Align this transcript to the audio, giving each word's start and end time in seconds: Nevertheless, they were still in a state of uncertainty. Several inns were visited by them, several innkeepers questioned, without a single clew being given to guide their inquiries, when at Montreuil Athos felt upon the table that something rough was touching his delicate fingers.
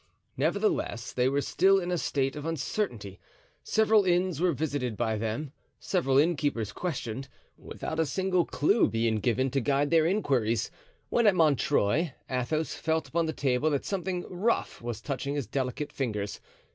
Nevertheless, 0.35 1.13
they 1.13 1.29
were 1.29 1.41
still 1.41 1.77
in 1.77 1.91
a 1.91 1.97
state 1.99 2.35
of 2.35 2.43
uncertainty. 2.43 3.19
Several 3.63 4.03
inns 4.03 4.41
were 4.41 4.51
visited 4.51 4.97
by 4.97 5.15
them, 5.15 5.51
several 5.79 6.17
innkeepers 6.17 6.71
questioned, 6.71 7.29
without 7.55 7.99
a 7.99 8.07
single 8.07 8.43
clew 8.43 8.89
being 8.89 9.17
given 9.19 9.51
to 9.51 9.61
guide 9.61 9.91
their 9.91 10.07
inquiries, 10.07 10.71
when 11.09 11.27
at 11.27 11.35
Montreuil 11.35 12.09
Athos 12.27 12.73
felt 12.73 13.09
upon 13.09 13.27
the 13.27 13.31
table 13.31 13.69
that 13.69 13.85
something 13.85 14.25
rough 14.27 14.81
was 14.81 15.01
touching 15.01 15.35
his 15.35 15.45
delicate 15.45 15.91
fingers. 15.93 16.41